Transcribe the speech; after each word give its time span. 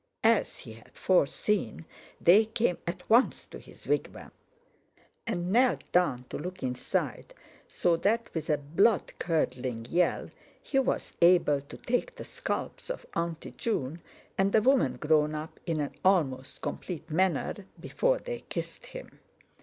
As 0.23 0.57
he 0.57 0.73
had 0.73 0.91
foreseen, 0.97 1.85
they 2.19 2.45
came 2.45 2.79
at 2.87 3.07
once 3.07 3.45
to 3.45 3.59
his 3.59 3.85
wigwam 3.85 4.31
and 5.27 5.51
knelt 5.51 5.91
down 5.91 6.25
to 6.31 6.39
look 6.39 6.63
inside, 6.63 7.35
so 7.67 7.97
that 7.97 8.33
with 8.33 8.49
a 8.49 8.57
blood 8.57 9.13
curdling 9.19 9.85
yell 9.87 10.31
he 10.59 10.79
was 10.79 11.13
able 11.21 11.61
to 11.61 11.77
take 11.77 12.15
the 12.15 12.23
scalps 12.23 12.89
of 12.89 13.05
"Auntie" 13.15 13.51
June 13.51 14.01
and 14.39 14.53
the 14.53 14.61
woman 14.63 14.95
"grown 14.97 15.35
up" 15.35 15.59
in 15.67 15.79
an 15.79 15.93
almost 16.03 16.61
complete 16.61 17.11
manner 17.11 17.53
before 17.79 18.17
they 18.17 18.39
kissed 18.49 18.87
him. 18.87 19.19